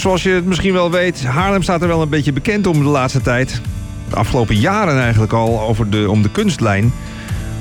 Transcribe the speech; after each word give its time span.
Zoals 0.00 0.22
je 0.22 0.30
het 0.30 0.44
misschien 0.44 0.72
wel 0.72 0.90
weet, 0.90 1.24
Haarlem 1.24 1.62
staat 1.62 1.82
er 1.82 1.88
wel 1.88 2.02
een 2.02 2.08
beetje 2.08 2.32
bekend 2.32 2.66
om 2.66 2.78
de 2.78 2.88
laatste 2.88 3.20
tijd. 3.20 3.60
De 4.08 4.16
afgelopen 4.16 4.56
jaren 4.56 5.00
eigenlijk 5.00 5.32
al 5.32 5.60
over 5.60 5.90
de, 5.90 6.10
om 6.10 6.22
de 6.22 6.30
kunstlijn. 6.30 6.92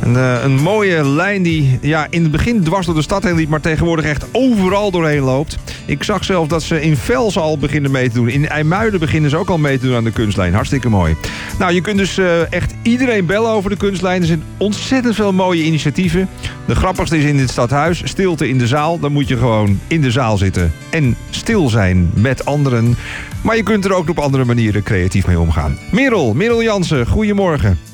Een, 0.03 0.15
eh, 0.15 0.43
een 0.43 0.55
mooie 0.55 1.05
lijn 1.07 1.43
die 1.43 1.79
ja, 1.81 2.07
in 2.09 2.23
het 2.23 2.31
begin 2.31 2.63
dwars 2.63 2.85
door 2.85 2.95
de 2.95 3.01
stad 3.01 3.23
heen 3.23 3.35
liep... 3.35 3.49
maar 3.49 3.61
tegenwoordig 3.61 4.05
echt 4.05 4.25
overal 4.31 4.91
doorheen 4.91 5.21
loopt. 5.21 5.57
Ik 5.85 6.03
zag 6.03 6.23
zelf 6.23 6.47
dat 6.47 6.63
ze 6.63 6.81
in 6.81 6.97
Vels 6.97 7.37
al 7.37 7.57
beginnen 7.57 7.91
mee 7.91 8.09
te 8.09 8.13
doen. 8.13 8.29
In 8.29 8.49
IJmuiden 8.49 8.99
beginnen 8.99 9.29
ze 9.29 9.37
ook 9.37 9.49
al 9.49 9.57
mee 9.57 9.79
te 9.79 9.85
doen 9.85 9.95
aan 9.95 10.03
de 10.03 10.11
kunstlijn. 10.11 10.53
Hartstikke 10.53 10.89
mooi. 10.89 11.15
Nou, 11.59 11.73
je 11.73 11.81
kunt 11.81 11.97
dus 11.97 12.17
eh, 12.17 12.51
echt 12.51 12.73
iedereen 12.81 13.25
bellen 13.25 13.51
over 13.51 13.69
de 13.69 13.77
kunstlijn. 13.77 14.21
Er 14.21 14.27
zijn 14.27 14.43
ontzettend 14.57 15.15
veel 15.15 15.33
mooie 15.33 15.63
initiatieven. 15.63 16.29
De 16.65 16.75
grappigste 16.75 17.17
is 17.17 17.23
in 17.23 17.37
dit 17.37 17.49
stadhuis. 17.49 18.01
Stilte 18.03 18.49
in 18.49 18.57
de 18.57 18.67
zaal. 18.67 18.99
Dan 18.99 19.11
moet 19.11 19.27
je 19.27 19.37
gewoon 19.37 19.79
in 19.87 20.01
de 20.01 20.11
zaal 20.11 20.37
zitten. 20.37 20.71
En 20.89 21.15
stil 21.29 21.69
zijn 21.69 22.11
met 22.13 22.45
anderen. 22.45 22.95
Maar 23.41 23.55
je 23.55 23.63
kunt 23.63 23.85
er 23.85 23.93
ook 23.93 24.09
op 24.09 24.19
andere 24.19 24.45
manieren 24.45 24.83
creatief 24.83 25.27
mee 25.27 25.39
omgaan. 25.39 25.77
Merel, 25.91 26.33
Merel 26.33 26.63
Jansen, 26.63 27.07
goedemorgen. 27.07 27.92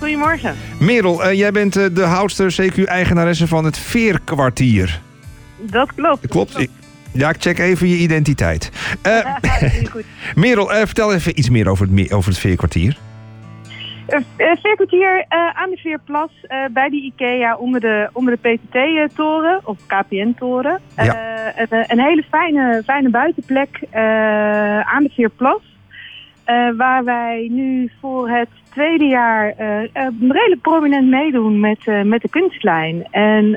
Goedemorgen. 0.00 0.56
Merel, 0.78 1.24
eh, 1.24 1.38
jij 1.38 1.52
bent 1.52 1.76
eh, 1.76 1.84
de 1.92 2.02
houdster, 2.02 2.54
CQ-eigenaresse 2.60 3.46
van 3.46 3.64
het 3.64 3.78
Veerkwartier. 3.78 5.00
Dat 5.56 5.94
klopt. 5.94 6.28
Klopt? 6.28 6.68
Ja, 7.12 7.28
ik 7.28 7.36
check 7.38 7.58
even 7.58 7.88
je 7.88 7.96
identiteit. 7.96 8.70
Eh, 9.02 9.34
goed. 9.92 10.04
Merel, 10.34 10.66
vertel 10.66 11.14
even 11.14 11.38
iets 11.38 11.50
meer 11.50 11.68
over 11.68 11.88
het, 11.92 12.12
over 12.12 12.30
het 12.30 12.38
Veerkwartier. 12.38 12.96
Veerkwartier 14.36 15.24
aan 15.28 15.70
de 15.70 15.76
Veerplas 15.76 16.30
bij 16.72 16.88
die 16.88 17.04
IKEA 17.04 17.56
onder 17.56 17.80
de, 17.80 18.08
onder 18.12 18.38
de 18.42 18.48
PTT-toren 18.48 19.60
of 19.64 19.76
KPN-toren. 19.86 20.80
Ja. 20.96 21.16
een, 21.56 21.84
een 21.86 22.00
hele 22.00 22.24
fijne, 22.30 22.82
fijne 22.84 23.10
buitenplek 23.10 23.80
aan 24.84 25.02
de 25.02 25.10
Veerplas. 25.14 25.62
Eh, 26.50 26.76
waar 26.76 27.04
wij 27.04 27.48
nu 27.50 27.90
voor 28.00 28.30
het 28.30 28.48
tweede 28.70 29.04
jaar 29.04 29.54
eh, 29.56 29.82
eh, 29.82 30.06
redelijk 30.20 30.60
prominent 30.60 31.08
meedoen 31.08 31.60
met, 31.60 32.04
met 32.04 32.22
de 32.22 32.28
kunstlijn. 32.28 33.06
En 33.10 33.50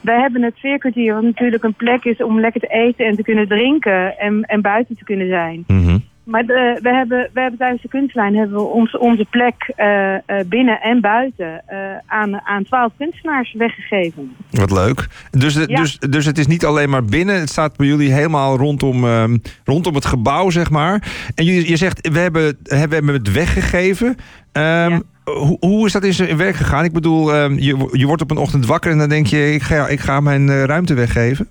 wij 0.00 0.20
hebben 0.20 0.42
het 0.42 0.58
Veerkwartier, 0.58 1.14
wat 1.14 1.22
natuurlijk 1.22 1.64
een 1.64 1.74
plek 1.74 2.04
is 2.04 2.22
om 2.22 2.40
lekker 2.40 2.60
te 2.60 2.66
eten 2.66 3.06
en 3.06 3.16
te 3.16 3.22
kunnen 3.22 3.48
drinken 3.48 4.18
en, 4.18 4.42
en 4.42 4.60
buiten 4.60 4.96
te 4.96 5.04
kunnen 5.04 5.28
zijn. 5.28 5.64
Mhm. 5.66 5.98
Maar 6.24 6.46
de, 6.46 6.78
we, 6.82 6.88
hebben, 6.94 7.30
we 7.32 7.40
hebben 7.40 7.58
tijdens 7.58 7.82
de 7.82 7.88
kunstlijn 7.88 8.34
hebben 8.36 8.56
we 8.56 8.62
ons, 8.62 8.98
onze 8.98 9.26
plek 9.30 9.72
eh, 9.76 10.14
eh, 10.14 10.20
binnen 10.46 10.80
en 10.80 11.00
buiten 11.00 11.62
eh, 11.66 11.78
aan, 12.06 12.40
aan 12.40 12.64
12 12.64 12.92
kunstenaars 12.98 13.52
weggegeven. 13.58 14.36
Wat 14.50 14.70
leuk. 14.70 15.06
Dus, 15.30 15.54
de- 15.54 15.64
Ja. 15.66 15.76
dus, 15.80 15.98
dus 15.98 16.24
het 16.26 16.38
is 16.38 16.46
niet 16.46 16.64
alleen 16.64 16.90
maar 16.90 17.04
binnen. 17.04 17.38
Het 17.40 17.48
staat 17.48 17.76
bij 17.76 17.86
jullie 17.86 18.12
helemaal 18.12 18.56
rondom, 18.56 19.04
ehm, 19.04 19.36
rondom 19.64 19.94
het 19.94 20.04
gebouw, 20.04 20.50
zeg 20.50 20.70
maar. 20.70 21.12
En 21.34 21.44
je, 21.44 21.68
je 21.68 21.76
zegt, 21.76 22.08
we 22.12 22.18
hebben, 22.18 22.58
we 22.62 22.76
hebben 22.76 23.06
het 23.14 23.32
weggegeven. 23.32 24.16
Ehm, 24.52 24.64
Ja. 24.90 25.00
hoe, 25.24 25.56
hoe 25.60 25.86
is 25.86 25.92
dat 25.92 26.04
in 26.04 26.12
zijn 26.14 26.36
werk 26.36 26.54
gegaan? 26.56 26.84
Ik 26.84 26.92
bedoel, 26.92 27.34
ehm, 27.34 27.52
je, 27.58 27.88
je 27.92 28.06
wordt 28.06 28.22
op 28.22 28.30
een 28.30 28.36
ochtend 28.36 28.66
wakker 28.66 28.90
en 28.90 28.98
dan 28.98 29.08
denk 29.08 29.26
je... 29.26 29.52
ik 29.54 29.62
ga, 29.62 29.88
ik 29.88 30.00
ga 30.00 30.20
mijn 30.20 30.66
ruimte 30.66 30.94
weggeven. 30.94 31.48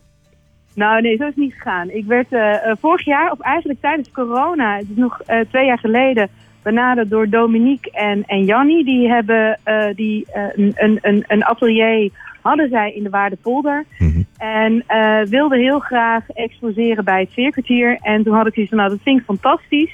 Nou 0.75 1.01
nee, 1.01 1.17
zo 1.17 1.23
is 1.23 1.29
het 1.29 1.37
niet 1.37 1.53
gegaan. 1.53 1.89
Ik 1.89 2.05
werd 2.05 2.31
eh, 2.31 2.53
eh, 2.53 2.75
vorig 2.79 3.05
jaar, 3.05 3.31
of 3.31 3.39
eigenlijk 3.39 3.81
tijdens 3.81 4.11
corona, 4.11 4.77
het 4.77 4.89
is 4.89 4.95
nog 4.95 5.21
eh, 5.21 5.39
twee 5.49 5.65
jaar 5.65 5.79
geleden, 5.79 6.29
benaderd 6.63 7.09
door 7.09 7.29
Dominique 7.29 7.91
en, 7.91 8.23
en 8.25 8.45
Jannie. 8.45 8.85
Die 8.85 9.09
hebben 9.09 9.59
die, 9.95 10.25
een, 10.55 10.73
een, 11.01 11.23
een, 11.27 11.45
atelier, 11.45 12.09
hadden 12.41 12.69
zij 12.69 12.91
in 12.91 13.03
de 13.03 13.09
Waardepolder. 13.09 13.85
Mhm. 13.97 14.21
En 14.37 14.83
wilden 15.29 15.59
heel 15.59 15.79
graag 15.79 16.29
exposeren 16.29 17.03
bij 17.03 17.19
het 17.19 17.33
Veerkwartier. 17.33 17.97
En 18.01 18.23
toen 18.23 18.35
had 18.35 18.47
ik 18.47 18.53
zoiets 18.53 18.71
van, 18.71 18.81
nou 18.81 18.91
dat 18.91 19.03
vind 19.03 19.19
ik 19.19 19.25
fantastisch. 19.25 19.93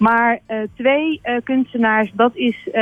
Maar 0.00 0.38
eh, 0.46 0.56
twee 0.76 1.20
eh, 1.22 1.34
kunstenaars, 1.44 2.10
dat 2.14 2.30
is 2.34 2.56
eh, 2.66 2.72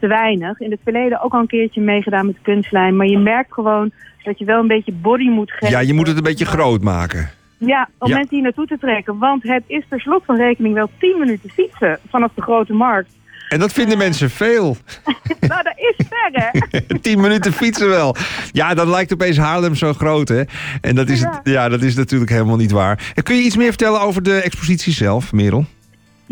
te 0.00 0.06
weinig. 0.06 0.60
In 0.60 0.70
het 0.70 0.80
verleden 0.82 1.22
ook 1.22 1.32
al 1.32 1.40
een 1.40 1.46
keertje 1.46 1.80
meegedaan 1.80 2.26
met 2.26 2.34
de 2.34 2.40
kunstlijn. 2.42 2.96
Maar 2.96 3.06
je 3.06 3.18
merkt 3.18 3.52
gewoon 3.52 3.90
dat 4.22 4.38
je 4.38 4.44
wel 4.44 4.60
een 4.60 4.66
beetje 4.66 4.92
body 4.92 5.28
moet 5.28 5.50
geven. 5.50 5.68
Ja, 5.70 5.78
je 5.80 5.92
moet 5.94 6.06
het 6.06 6.16
een 6.16 6.22
beetje 6.22 6.44
groot 6.44 6.82
maken. 6.82 7.30
Ja, 7.58 7.88
om 7.98 8.08
Ja. 8.08 8.14
mensen 8.16 8.34
hier 8.34 8.42
naartoe 8.44 8.66
te 8.66 8.78
trekken. 8.78 9.18
Want 9.18 9.42
het 9.42 9.62
is 9.66 9.84
per 9.88 10.00
slot 10.00 10.24
van 10.24 10.36
rekening 10.36 10.74
wel 10.74 10.90
10 10.98 11.18
minuten 11.18 11.50
fietsen 11.50 11.98
vanaf 12.08 12.30
de 12.34 12.42
grote 12.42 12.72
markt. 12.72 13.12
En 13.48 13.58
dat 13.58 13.72
vinden 13.72 13.98
mensen 13.98 14.30
veel. 14.30 14.76
nou, 15.40 15.62
dat 15.62 15.74
is 15.76 16.06
ver, 16.08 16.30
hè? 16.70 16.80
10 17.00 17.20
minuten 17.20 17.52
fietsen 17.52 17.88
wel. 17.88 18.16
Ja, 18.50 18.74
dan 18.74 18.88
lijkt 18.90 19.12
opeens 19.12 19.36
Haarlem 19.38 19.74
zo 19.74 19.92
groot, 19.92 20.28
hè? 20.28 20.42
En 20.80 20.94
dat 20.94 21.08
is, 21.08 21.20
Ja. 21.20 21.40
ja, 21.42 21.68
dat 21.68 21.82
is 21.82 21.94
natuurlijk 21.94 22.30
helemaal 22.30 22.56
niet 22.56 22.70
waar. 22.70 23.12
En 23.14 23.22
kun 23.22 23.36
je 23.36 23.42
iets 23.42 23.56
meer 23.56 23.68
vertellen 23.68 24.00
over 24.00 24.22
de 24.22 24.34
expositie 24.42 24.92
zelf, 24.92 25.32
Merel? 25.32 25.64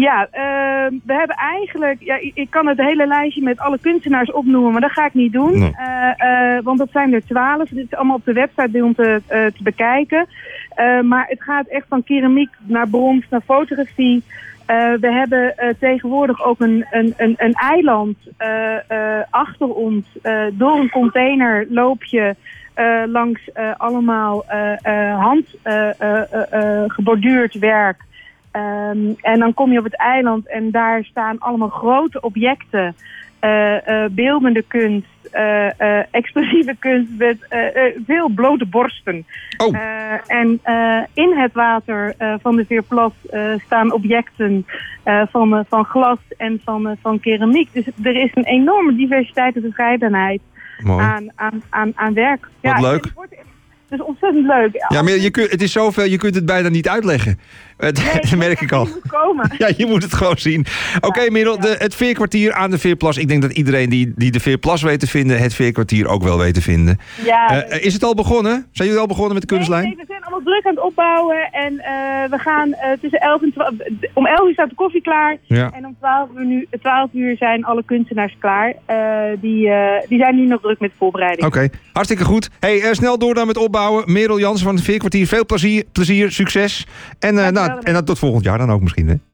Ja, 0.00 0.28
ehm, 0.30 0.94
we 1.04 1.14
hebben 1.14 1.36
eigenlijk... 1.36 1.96
Ja, 2.02 2.18
ik, 2.34 2.50
kan 2.50 2.66
het 2.66 2.78
hele 2.78 3.06
lijstje 3.06 3.42
met 3.42 3.58
alle 3.58 3.78
kunstenaars 3.78 4.32
opnoemen, 4.32 4.72
maar 4.72 4.80
dat 4.80 4.92
ga 4.92 5.06
ik 5.06 5.14
niet 5.14 5.32
doen. 5.32 5.58
Nee. 5.58 5.74
Eh, 5.76 6.56
eh, 6.56 6.64
want 6.64 6.78
dat 6.78 6.88
zijn 6.92 7.12
er 7.12 7.26
twaalf. 7.26 7.68
Dit 7.68 7.84
is 7.90 7.96
allemaal 7.96 8.16
op 8.16 8.24
de 8.24 8.32
website 8.32 8.68
bij 8.68 8.80
ons 8.80 8.96
te, 8.96 9.22
eh, 9.26 9.46
te 9.46 9.62
bekijken. 9.62 10.26
Maar 11.02 11.26
het 11.28 11.42
gaat 11.42 11.66
echt 11.66 11.86
van 11.88 12.04
keramiek 12.04 12.50
naar 12.58 12.88
brons 12.88 13.24
naar 13.30 13.40
fotografie. 13.40 14.22
We 15.00 15.12
hebben 15.12 15.54
tegenwoordig 15.78 16.44
ook 16.44 16.60
een, 16.60 16.86
een, 16.90 17.14
een, 17.16 17.34
een 17.36 17.52
eiland 17.52 18.16
achter 19.30 19.68
ons. 19.68 20.06
Door 20.52 20.78
een 20.78 20.90
container 20.90 21.66
loop 21.68 22.04
je 22.04 22.34
langs 23.06 23.40
allemaal 23.76 24.44
eh, 24.46 24.84
eh, 24.84 25.18
hand 25.18 25.46
eh, 25.62 26.00
eh, 26.00 26.32
eh, 26.32 26.52
eh, 26.52 26.90
geborduurd 26.90 27.54
werk. 27.54 28.04
Ehm, 28.50 29.12
en 29.20 29.38
dan 29.38 29.54
kom 29.54 29.72
je 29.72 29.78
op 29.78 29.84
het 29.84 29.96
eiland 29.96 30.48
en 30.48 30.70
daar 30.70 31.04
staan 31.04 31.38
allemaal 31.38 31.68
grote 31.68 32.20
objecten. 32.20 32.94
eh, 33.40 34.04
eh, 34.04 34.10
beeldende 34.10 34.62
kunst, 34.62 35.06
eh, 35.30 36.14
expressieve 36.14 36.76
kunst 36.78 37.10
met 37.18 37.36
veel 38.06 38.28
blote 38.28 38.66
borsten. 38.66 39.26
Oh. 39.56 39.76
En 40.26 40.60
in 41.14 41.38
het 41.38 41.52
water 41.52 42.14
van 42.40 42.56
de 42.56 42.64
Veerplas 42.64 43.12
staan 43.64 43.92
objecten 43.92 44.66
van, 45.30 45.64
van 45.68 45.84
glas 45.84 46.18
en 46.36 46.60
van, 46.64 46.96
van 47.02 47.20
keramiek. 47.20 47.72
Dus 47.72 47.86
er 48.02 48.16
is 48.16 48.30
een 48.34 48.44
enorme 48.44 48.94
diversiteit 48.94 49.56
en 49.56 49.62
verscheidenheid 49.62 50.40
Mooi. 50.82 51.04
aan, 51.04 51.30
aan, 51.34 51.62
aan, 51.68 51.92
aan 51.94 52.14
werk. 52.14 52.48
Wat 52.60 52.80
ja, 52.80 52.80
leuk. 52.80 53.12
Is 53.90 54.02
ontzettend 54.02 54.46
leuk. 54.46 54.84
Ja, 54.88 55.02
maar 55.02 55.16
je 55.16 55.30
kunt, 55.30 55.50
het 55.50 55.62
is 55.62 55.72
zoveel, 55.72 56.04
je 56.04 56.16
kunt 56.16 56.34
het 56.34 56.44
bijna 56.46 56.68
niet 56.68 56.88
uitleggen. 56.88 57.38
Nee, 57.78 57.92
dat 58.20 58.36
merk 58.36 58.60
ik 58.60 58.72
al. 58.72 58.84
je 58.86 58.90
moet 58.92 59.12
komen. 59.12 59.50
Ja, 59.58 59.70
je 59.76 59.86
moet 59.86 60.02
het 60.02 60.14
gewoon 60.14 60.38
zien. 60.38 60.66
Oké, 61.00 61.30
Merel, 61.30 61.58
de, 61.60 61.74
het 61.78 61.94
veerkwartier 61.94 62.52
aan 62.52 62.70
de 62.70 62.78
Veerplas. 62.78 63.16
Ik 63.16 63.28
denk 63.28 63.42
dat 63.42 63.52
iedereen 63.52 63.88
die, 63.90 64.12
die 64.16 64.30
de 64.30 64.40
Veerplas 64.40 64.82
weet 64.82 65.00
te 65.00 65.06
vinden... 65.06 65.38
het 65.38 65.54
veerkwartier 65.54 66.06
ook 66.08 66.22
wel 66.22 66.38
weet 66.38 66.54
te 66.54 66.62
vinden. 66.62 66.98
Ja, 67.24 67.64
Eh, 67.68 67.84
is 67.84 67.92
het 67.92 68.04
al 68.04 68.14
begonnen? 68.14 68.66
Zijn 68.72 68.88
jullie 68.88 69.02
al 69.02 69.08
begonnen 69.08 69.32
met 69.32 69.42
de 69.48 69.54
kunstlijn? 69.54 69.82
Nee, 69.84 69.94
nee, 69.96 70.19
allemaal 70.30 70.52
druk 70.52 70.66
aan 70.66 70.74
het 70.74 70.84
opbouwen. 70.84 71.52
En 71.52 71.78
eh, 71.78 72.30
we 72.30 72.38
gaan 72.38 72.72
eh, 72.72 72.98
tussen 73.00 73.20
11 73.20 73.42
en 73.42 73.52
12... 73.52 73.70
Om 74.14 74.26
11 74.26 74.46
uur 74.46 74.52
staat 74.52 74.68
de 74.68 74.74
koffie 74.74 75.02
klaar. 75.02 75.36
Ja. 75.42 75.70
En 75.72 75.86
om 75.86 75.96
12 75.98 76.28
uur, 76.36 76.46
nu, 76.46 76.66
12 76.80 77.10
uur 77.12 77.36
zijn 77.36 77.64
alle 77.64 77.82
kunstenaars 77.84 78.36
klaar. 78.38 78.74
Eh, 78.86 78.96
die, 79.40 79.70
die 80.08 80.18
zijn 80.18 80.36
nu 80.36 80.46
nog 80.46 80.60
druk 80.60 80.80
met 80.80 80.92
voorbereiding. 80.98 81.46
Oké, 81.46 81.68
hartstikke 81.92 82.24
goed. 82.24 82.50
Hey, 82.60 82.94
snel 82.94 83.18
door 83.18 83.34
dan 83.34 83.46
met 83.46 83.56
opbouwen. 83.56 84.12
Merel 84.12 84.38
Jansen 84.38 84.66
van 84.66 84.74
het 84.74 84.84
Veerkwartier. 84.84 85.26
Veel 85.26 85.46
plezier, 85.46 85.84
plezier 85.92 86.32
succes. 86.32 86.86
En, 87.18 87.34
nou, 87.34 87.80
en 87.82 87.92
dan 87.92 88.04
tot 88.04 88.18
volgend 88.18 88.44
jaar 88.44 88.58
dan 88.58 88.72
ook 88.72 88.80
misschien. 88.80 89.08
Hè? 89.08 89.14